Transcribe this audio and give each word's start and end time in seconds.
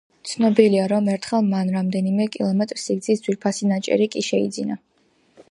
ცნობილია, 0.29 0.85
რომ 0.93 1.09
ერთხელ 1.15 1.45
მან 1.49 1.69
რამდენიმე 1.75 2.27
კილომეტრ 2.37 2.81
სიგრძის 2.85 3.23
ძვირფასი 3.27 3.71
ნაჭერი 3.75 4.11
კი 4.17 4.27
შეიძინა. 4.31 4.81